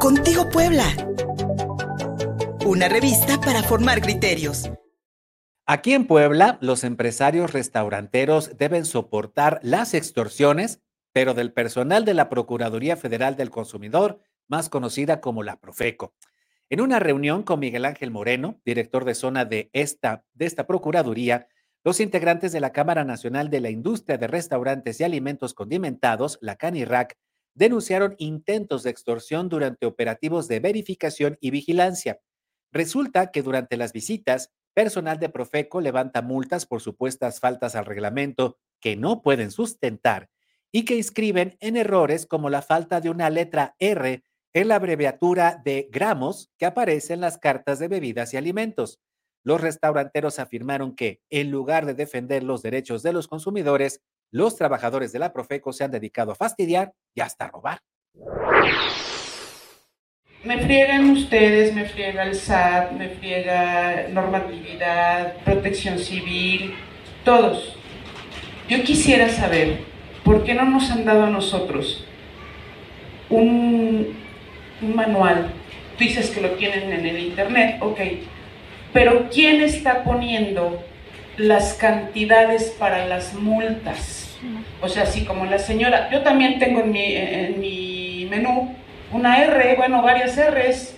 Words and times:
Contigo 0.00 0.48
Puebla. 0.48 0.84
Una 2.64 2.88
revista 2.88 3.40
para 3.40 3.64
formar 3.64 4.00
criterios. 4.00 4.70
Aquí 5.66 5.92
en 5.92 6.06
Puebla, 6.06 6.56
los 6.60 6.84
empresarios 6.84 7.52
restauranteros 7.52 8.56
deben 8.56 8.84
soportar 8.84 9.58
las 9.62 9.94
extorsiones, 9.94 10.80
pero 11.12 11.34
del 11.34 11.52
personal 11.52 12.04
de 12.04 12.14
la 12.14 12.28
Procuraduría 12.28 12.96
Federal 12.96 13.36
del 13.36 13.50
Consumidor, 13.50 14.20
más 14.46 14.68
conocida 14.68 15.20
como 15.20 15.42
la 15.42 15.58
Profeco. 15.58 16.14
En 16.70 16.80
una 16.80 17.00
reunión 17.00 17.42
con 17.42 17.58
Miguel 17.58 17.84
Ángel 17.84 18.12
Moreno, 18.12 18.60
director 18.64 19.04
de 19.04 19.16
zona 19.16 19.44
de 19.46 19.68
esta, 19.72 20.24
de 20.32 20.46
esta 20.46 20.66
Procuraduría, 20.68 21.48
los 21.82 21.98
integrantes 21.98 22.52
de 22.52 22.60
la 22.60 22.70
Cámara 22.70 23.04
Nacional 23.04 23.50
de 23.50 23.60
la 23.60 23.70
Industria 23.70 24.16
de 24.16 24.28
Restaurantes 24.28 25.00
y 25.00 25.04
Alimentos 25.04 25.54
Condimentados, 25.54 26.38
la 26.40 26.54
CANIRAC, 26.54 27.16
denunciaron 27.58 28.14
intentos 28.18 28.84
de 28.84 28.90
extorsión 28.90 29.48
durante 29.48 29.84
operativos 29.84 30.46
de 30.46 30.60
verificación 30.60 31.36
y 31.40 31.50
vigilancia. 31.50 32.20
Resulta 32.70 33.32
que 33.32 33.42
durante 33.42 33.76
las 33.76 33.92
visitas, 33.92 34.52
personal 34.74 35.18
de 35.18 35.28
Profeco 35.28 35.80
levanta 35.80 36.22
multas 36.22 36.66
por 36.66 36.80
supuestas 36.80 37.40
faltas 37.40 37.74
al 37.74 37.84
reglamento 37.84 38.58
que 38.80 38.94
no 38.94 39.22
pueden 39.22 39.50
sustentar 39.50 40.30
y 40.70 40.84
que 40.84 40.96
inscriben 40.96 41.56
en 41.58 41.76
errores 41.76 42.26
como 42.26 42.48
la 42.48 42.62
falta 42.62 43.00
de 43.00 43.10
una 43.10 43.28
letra 43.28 43.74
R 43.80 44.22
en 44.52 44.68
la 44.68 44.76
abreviatura 44.76 45.60
de 45.64 45.88
gramos 45.90 46.52
que 46.58 46.66
aparece 46.66 47.14
en 47.14 47.20
las 47.20 47.38
cartas 47.38 47.80
de 47.80 47.88
bebidas 47.88 48.34
y 48.34 48.36
alimentos. 48.36 49.00
Los 49.42 49.60
restauranteros 49.60 50.38
afirmaron 50.38 50.94
que, 50.94 51.22
en 51.28 51.50
lugar 51.50 51.86
de 51.86 51.94
defender 51.94 52.44
los 52.44 52.62
derechos 52.62 53.02
de 53.02 53.12
los 53.12 53.26
consumidores, 53.26 54.00
los 54.30 54.56
trabajadores 54.56 55.12
de 55.12 55.18
la 55.18 55.32
Profeco 55.32 55.72
se 55.72 55.84
han 55.84 55.90
dedicado 55.90 56.32
a 56.32 56.34
fastidiar 56.34 56.92
y 57.14 57.20
hasta 57.20 57.48
robar. 57.48 57.80
Me 60.44 60.58
friegan 60.58 61.10
ustedes, 61.10 61.74
me 61.74 61.84
friega 61.84 62.22
el 62.22 62.34
SAT, 62.34 62.92
me 62.92 63.08
friega 63.10 64.08
normatividad, 64.10 65.36
protección 65.44 65.98
civil, 65.98 66.74
todos. 67.24 67.76
Yo 68.68 68.82
quisiera 68.82 69.28
saber, 69.28 69.80
¿por 70.24 70.44
qué 70.44 70.54
no 70.54 70.64
nos 70.64 70.90
han 70.90 71.04
dado 71.04 71.24
a 71.24 71.30
nosotros 71.30 72.06
un, 73.28 74.16
un 74.80 74.94
manual? 74.94 75.52
Tú 75.96 76.04
dices 76.04 76.30
que 76.30 76.40
lo 76.40 76.50
tienen 76.52 76.92
en 76.92 77.06
el 77.06 77.18
internet, 77.18 77.78
ok 77.80 78.00
pero 78.92 79.28
¿quién 79.32 79.60
está 79.60 80.02
poniendo 80.02 80.82
las 81.38 81.74
cantidades 81.74 82.74
para 82.78 83.06
las 83.06 83.34
multas? 83.34 84.36
O 84.80 84.88
sea, 84.88 85.04
así 85.04 85.24
como 85.24 85.46
la 85.46 85.58
señora, 85.58 86.08
yo 86.10 86.20
también 86.22 86.58
tengo 86.58 86.80
en 86.80 86.92
mi, 86.92 87.14
en 87.14 87.60
mi 87.60 88.28
menú 88.30 88.74
una 89.12 89.42
R, 89.42 89.74
bueno, 89.76 90.02
varias 90.02 90.36
Rs, 90.36 90.94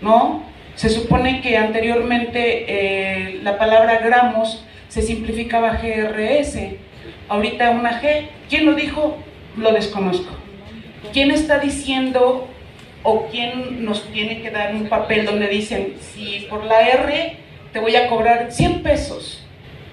¿no? 0.00 0.42
Se 0.74 0.88
supone 0.88 1.40
que 1.40 1.56
anteriormente 1.56 2.64
eh, 2.68 3.40
la 3.42 3.58
palabra 3.58 3.98
gramos 3.98 4.64
se 4.88 5.02
simplificaba 5.02 5.78
GRS, 5.82 6.58
ahorita 7.28 7.70
una 7.70 8.00
G. 8.00 8.28
¿Quién 8.48 8.66
lo 8.66 8.74
dijo? 8.74 9.16
Lo 9.56 9.72
desconozco. 9.72 10.34
¿Quién 11.12 11.30
está 11.30 11.58
diciendo 11.58 12.48
o 13.02 13.26
quién 13.30 13.84
nos 13.84 14.04
tiene 14.10 14.42
que 14.42 14.50
dar 14.50 14.74
un 14.74 14.88
papel 14.88 15.24
donde 15.24 15.46
dicen, 15.48 15.94
si 16.00 16.46
por 16.50 16.64
la 16.64 16.80
R 16.88 17.36
te 17.72 17.78
voy 17.78 17.94
a 17.94 18.08
cobrar 18.08 18.48
100 18.50 18.82
pesos, 18.82 19.45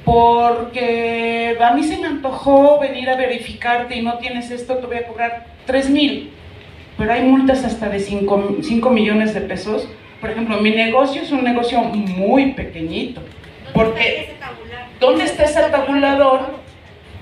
porque 0.05 1.57
a 1.61 1.73
mí 1.73 1.83
se 1.83 1.97
me 1.97 2.07
antojó 2.07 2.79
venir 2.79 3.09
a 3.09 3.15
verificarte 3.15 3.95
y 3.95 4.01
no 4.01 4.17
tienes 4.17 4.51
esto, 4.51 4.77
te 4.77 4.87
voy 4.87 4.97
a 4.97 5.07
cobrar 5.07 5.47
3 5.65 5.89
mil, 5.89 6.31
pero 6.97 7.13
hay 7.13 7.23
multas 7.23 7.63
hasta 7.63 7.89
de 7.89 7.99
5, 7.99 8.57
5 8.61 8.89
millones 8.89 9.33
de 9.33 9.41
pesos. 9.41 9.87
Por 10.19 10.31
ejemplo, 10.31 10.57
mi 10.57 10.71
negocio 10.71 11.21
es 11.21 11.31
un 11.31 11.43
negocio 11.43 11.79
muy 11.81 12.51
pequeñito. 12.51 13.21
Porque, 13.73 14.35
¿dónde 14.99 15.25
está 15.25 15.43
ese 15.43 15.61
tabulador? 15.69 16.59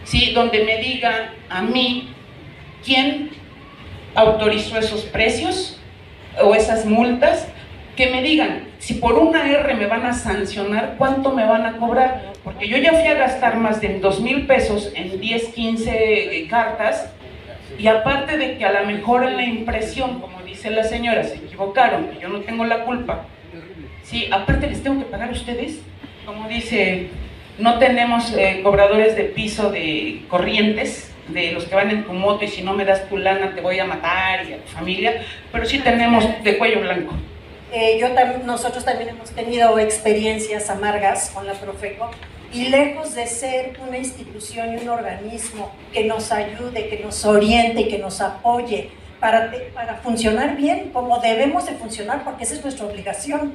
Sí, 0.04 0.32
donde 0.34 0.64
me 0.64 0.78
diga 0.78 1.34
a 1.50 1.62
mí 1.62 2.10
quién 2.84 3.30
autorizó 4.16 4.78
esos 4.78 5.04
precios, 5.06 5.80
o 6.42 6.56
esas 6.56 6.86
multas, 6.86 7.48
que 7.96 8.08
me 8.10 8.22
digan, 8.22 8.71
si 8.82 8.96
por 8.96 9.14
una 9.14 9.48
R 9.48 9.76
me 9.76 9.86
van 9.86 10.08
a 10.08 10.14
sancionar, 10.14 10.96
¿cuánto 10.98 11.32
me 11.34 11.46
van 11.46 11.68
a 11.68 11.78
cobrar? 11.78 12.34
Porque 12.44 12.68
yo 12.68 12.78
ya 12.78 12.94
fui 12.94 13.08
a 13.08 13.14
gastar 13.14 13.58
más 13.58 13.80
de 13.80 14.00
dos 14.00 14.20
mil 14.22 14.48
pesos 14.48 14.92
en 14.96 15.22
10, 15.22 15.50
15 15.50 15.92
eh, 16.40 16.48
cartas, 16.48 17.12
y 17.78 17.86
aparte 17.86 18.38
de 18.38 18.58
que 18.58 18.66
a 18.66 18.82
lo 18.82 18.88
mejor 18.88 19.24
en 19.24 19.38
la 19.38 19.44
impresión, 19.44 20.20
como 20.20 20.42
dice 20.42 20.72
la 20.72 20.84
señora, 20.84 21.24
se 21.24 21.36
equivocaron, 21.36 22.10
yo 22.20 22.28
no 22.30 22.40
tengo 22.40 22.66
la 22.66 22.84
culpa, 22.84 23.26
sí, 24.02 24.28
aparte 24.32 24.66
les 24.66 24.82
tengo 24.82 24.98
que 24.98 25.12
pagar 25.12 25.30
a 25.30 25.34
ustedes, 25.34 25.80
como 26.26 26.50
dice, 26.50 27.10
no 27.60 27.78
tenemos 27.78 28.34
eh, 28.36 28.62
cobradores 28.64 29.16
de 29.16 29.26
piso 29.26 29.70
de 29.70 30.24
corrientes, 30.28 31.14
de 31.28 31.52
los 31.52 31.66
que 31.66 31.76
van 31.76 31.92
en 31.92 32.04
tu 32.04 32.14
moto 32.14 32.44
y 32.46 32.48
si 32.48 32.64
no 32.64 32.74
me 32.74 32.84
das 32.84 33.08
tu 33.08 33.18
lana 33.18 33.54
te 33.54 33.62
voy 33.62 33.78
a 33.78 33.86
matar 33.86 34.44
y 34.50 34.54
a 34.54 34.58
tu 34.58 34.68
familia, 34.70 35.22
pero 35.52 35.66
sí 35.66 35.78
tenemos 35.78 36.26
de 36.44 36.58
cuello 36.58 36.82
blanco. 36.82 37.14
Eh, 37.74 37.98
yo 38.00 38.08
nosotros 38.46 38.84
también 38.84 39.10
hemos 39.10 39.30
tenido 39.30 39.80
experiencias 39.80 40.70
amargas 40.70 41.30
con 41.30 41.48
la 41.48 41.54
Profeco 41.54 42.12
y 42.52 42.68
lejos 42.68 43.16
de 43.16 43.26
ser 43.28 43.80
una 43.88 43.98
institución 43.98 44.74
y 44.74 44.82
un 44.82 44.90
organismo 44.90 45.72
que 45.94 46.04
nos 46.04 46.34
ayude, 46.34 46.90
que 46.90 47.00
nos 47.00 47.24
oriente, 47.24 47.88
que 47.88 47.98
nos 47.98 48.20
apoye 48.20 48.90
para, 49.22 49.54
para 49.74 49.96
funcionar 49.98 50.58
bien 50.58 50.90
como 50.92 51.20
debemos 51.20 51.66
de 51.66 51.74
funcionar, 51.76 52.26
porque 52.26 52.44
esa 52.44 52.56
es 52.56 52.64
nuestra 52.64 52.88
obligación, 52.88 53.54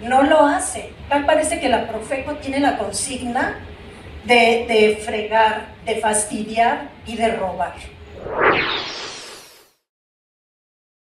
no 0.00 0.24
lo 0.24 0.44
hace. 0.44 0.90
Tal 1.08 1.24
parece 1.24 1.60
que 1.60 1.68
la 1.68 1.86
Profeco 1.86 2.34
tiene 2.36 2.58
la 2.58 2.78
consigna 2.78 3.60
de, 4.24 4.66
de 4.66 4.98
fregar, 5.04 5.66
de 5.84 5.96
fastidiar 5.96 6.88
y 7.06 7.14
de 7.14 7.28
robar. 7.36 7.74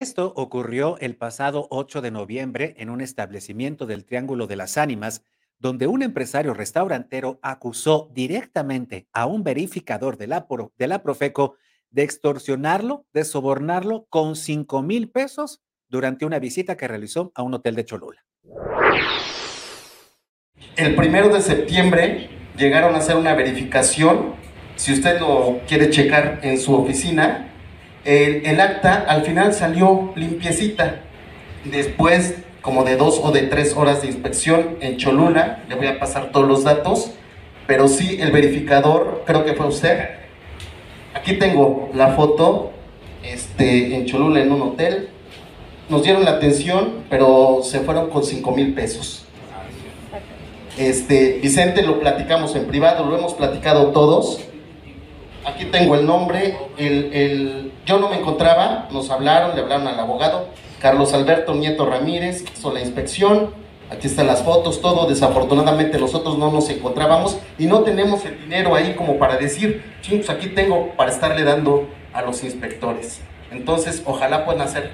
Esto 0.05 0.33
ocurrió 0.35 0.99
el 0.99 1.15
pasado 1.15 1.65
8 1.71 1.99
de 1.99 2.11
noviembre 2.11 2.75
en 2.77 2.91
un 2.91 3.01
establecimiento 3.01 3.87
del 3.87 4.05
Triángulo 4.05 4.45
de 4.45 4.55
las 4.55 4.77
Ánimas, 4.77 5.23
donde 5.57 5.87
un 5.87 6.03
empresario 6.03 6.53
restaurantero 6.53 7.39
acusó 7.41 8.11
directamente 8.13 9.07
a 9.13 9.25
un 9.25 9.43
verificador 9.43 10.17
de 10.17 10.27
la, 10.27 10.45
de 10.77 10.87
la 10.87 11.01
Profeco 11.01 11.55
de 11.89 12.03
extorsionarlo, 12.03 13.07
de 13.13 13.23
sobornarlo 13.23 14.05
con 14.11 14.35
5 14.35 14.83
mil 14.83 15.09
pesos 15.09 15.63
durante 15.89 16.23
una 16.23 16.37
visita 16.37 16.77
que 16.77 16.87
realizó 16.87 17.31
a 17.33 17.41
un 17.41 17.55
hotel 17.55 17.73
de 17.73 17.85
Cholula. 17.85 18.23
El 20.75 20.95
primero 20.95 21.29
de 21.29 21.41
septiembre 21.41 22.29
llegaron 22.55 22.93
a 22.93 22.99
hacer 22.99 23.15
una 23.15 23.33
verificación, 23.33 24.35
si 24.75 24.93
usted 24.93 25.19
lo 25.19 25.61
quiere 25.67 25.89
checar 25.89 26.41
en 26.43 26.59
su 26.59 26.75
oficina, 26.75 27.54
el, 28.05 28.61
acta 28.61 29.05
al 29.07 29.23
final 29.23 29.53
salió 29.53 30.13
limpiecita. 30.15 31.01
Después, 31.63 32.35
como 32.61 32.83
de 32.83 32.95
dos 32.95 33.19
o 33.23 33.31
de 33.31 33.43
tres 33.43 33.75
horas 33.75 34.01
de 34.01 34.07
inspección 34.07 34.77
en 34.79 34.97
Cholula, 34.97 35.63
le 35.67 35.75
voy 35.75 35.87
a 35.87 35.99
pasar 35.99 36.31
todos 36.31 36.47
los 36.47 36.63
datos, 36.63 37.11
pero 37.67 37.87
sí 37.87 38.17
el 38.21 38.31
verificador, 38.31 39.23
creo 39.25 39.43
que 39.43 39.53
fue 39.53 39.67
usted. 39.67 40.09
Aquí 41.15 41.33
tengo 41.37 41.89
la 41.95 42.09
foto 42.09 42.71
este, 43.23 43.95
en 43.95 44.05
Cholula 44.05 44.41
en 44.41 44.51
un 44.51 44.61
hotel. 44.61 45.09
Nos 45.89 46.03
dieron 46.03 46.25
la 46.25 46.31
atención, 46.31 47.03
pero 47.09 47.61
se 47.63 47.79
fueron 47.79 48.09
con 48.09 48.23
5 48.23 48.51
mil 48.51 48.73
pesos. 48.73 49.25
Este, 50.77 51.39
Vicente 51.41 51.81
lo 51.83 51.99
platicamos 51.99 52.55
en 52.55 52.65
privado, 52.65 53.05
lo 53.05 53.17
hemos 53.17 53.33
platicado 53.33 53.87
todos. 53.87 54.41
Aquí 55.45 55.65
tengo 55.65 55.95
el 55.95 56.05
nombre, 56.05 56.57
el, 56.77 57.71
yo 57.85 57.99
no 57.99 58.09
me 58.09 58.17
encontraba, 58.17 58.87
nos 58.91 59.11
hablaron, 59.11 59.55
le 59.55 59.61
hablaron 59.61 59.87
al 59.87 59.99
abogado, 59.99 60.47
Carlos 60.81 61.13
Alberto 61.13 61.53
Nieto 61.53 61.85
Ramírez 61.85 62.43
hizo 62.55 62.73
la 62.73 62.81
inspección, 62.81 63.51
aquí 63.91 64.07
están 64.07 64.25
las 64.25 64.41
fotos, 64.41 64.81
todo, 64.81 65.07
desafortunadamente 65.07 65.99
nosotros 65.99 66.39
no 66.39 66.51
nos 66.51 66.69
encontrábamos 66.69 67.37
y 67.59 67.67
no 67.67 67.81
tenemos 67.81 68.25
el 68.25 68.41
dinero 68.41 68.73
ahí 68.73 68.95
como 68.95 69.19
para 69.19 69.37
decir, 69.37 69.83
chicos, 70.01 70.31
aquí 70.31 70.47
tengo 70.47 70.93
para 70.97 71.11
estarle 71.11 71.43
dando 71.43 71.87
a 72.11 72.23
los 72.23 72.43
inspectores. 72.43 73.21
Entonces, 73.51 74.01
ojalá 74.05 74.45
puedan 74.45 74.61
hacer 74.61 74.91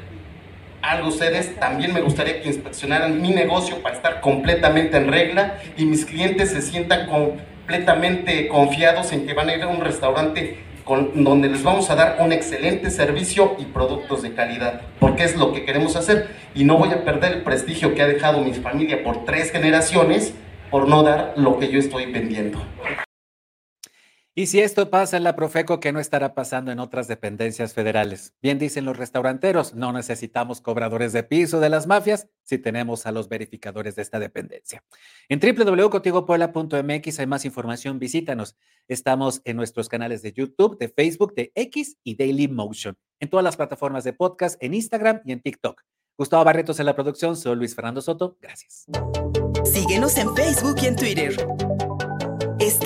algo 0.82 1.10
ustedes, 1.10 1.58
también 1.60 1.94
me 1.94 2.02
gustaría 2.02 2.42
que 2.42 2.48
inspeccionaran 2.50 3.22
mi 3.22 3.30
negocio 3.30 3.82
para 3.82 3.96
estar 3.96 4.20
completamente 4.20 4.98
en 4.98 5.08
regla 5.10 5.60
y 5.78 5.86
mis 5.86 6.06
clientes 6.06 6.50
se 6.52 6.62
sientan 6.62 7.08
completamente 7.62 8.48
confiados 8.48 9.14
en 9.14 9.26
que 9.26 9.34
van 9.34 9.50
a 9.50 9.56
ir 9.56 9.62
a 9.62 9.68
un 9.68 9.82
restaurante 9.82 10.60
con, 10.84 11.24
donde 11.24 11.48
les 11.48 11.64
vamos 11.64 11.90
a 11.90 11.96
dar 11.96 12.18
un 12.20 12.34
excelente 12.34 12.90
servicio 12.90 13.56
y 13.60 13.66
productos 13.66 14.24
de 14.24 14.34
calidad, 14.34 14.82
porque 15.00 15.24
es 15.24 15.38
lo 15.38 15.54
que 15.54 15.64
queremos 15.64 15.96
hacer 15.96 16.36
y 16.56 16.64
no 16.64 16.78
voy 16.78 16.90
a 16.90 17.06
perder 17.06 17.34
el 17.34 17.42
prestigio 17.44 17.94
que 17.94 18.02
ha 18.02 18.08
dejado 18.08 18.42
mi 18.42 18.54
familia 18.54 19.04
por 19.04 19.26
tres 19.26 19.52
generaciones 19.52 20.34
por 20.70 20.88
no 20.88 21.04
dar 21.04 21.34
lo 21.38 21.60
que 21.60 21.70
yo 21.70 21.80
estoy 21.80 22.12
vendiendo. 22.12 22.60
Y 24.34 24.48
si 24.48 24.62
esto 24.62 24.90
pasa 24.90 25.18
en 25.18 25.26
la 25.26 25.36
Profeco, 25.36 25.82
¿qué 25.82 25.92
no 25.92 26.00
estará 26.00 26.34
pasando 26.34 26.72
en 26.72 26.80
otras 26.80 27.10
dependencias 27.10 27.74
federales? 27.74 28.34
Bien 28.42 28.60
dicen 28.60 28.86
los 28.86 28.96
restauranteros, 28.96 29.74
no 29.74 29.92
necesitamos 29.92 30.62
cobradores 30.62 31.12
de 31.12 31.24
piso 31.24 31.60
de 31.60 31.68
las 31.68 31.86
mafias 31.86 32.30
si 32.44 32.58
tenemos 32.58 33.06
a 33.06 33.12
los 33.12 33.28
verificadores 33.28 33.98
de 33.98 34.04
esta 34.04 34.20
dependencia. 34.20 34.86
En 35.28 35.42
www.contigopuebla.mx 35.42 37.20
hay 37.20 37.28
más 37.28 37.44
información, 37.44 38.00
visítanos. 38.00 38.56
Estamos 38.88 39.42
en 39.44 39.58
nuestros 39.58 39.90
canales 39.90 40.22
de 40.22 40.32
YouTube, 40.32 40.78
de 40.78 40.88
Facebook, 40.88 41.36
de 41.36 41.52
X 41.54 41.98
y 42.02 42.16
Daily 42.16 42.48
Motion, 42.48 42.96
en 43.20 43.30
todas 43.30 43.44
las 43.44 43.58
plataformas 43.58 44.06
de 44.06 44.14
podcast, 44.14 44.56
en 44.64 44.74
Instagram 44.74 45.20
y 45.26 45.34
en 45.34 45.42
TikTok. 45.42 45.82
Gustavo 46.18 46.46
Barretos 46.46 46.80
en 46.80 46.86
la 46.86 46.96
producción, 46.96 47.36
soy 47.36 47.58
Luis 47.58 47.76
Fernando 47.76 48.02
Soto, 48.02 48.38
gracias. 48.40 48.86
Síguenos 49.66 50.18
en 50.18 50.34
Facebook 50.36 50.78
y 50.82 50.86
en 50.86 50.96
Twitter. 50.96 51.36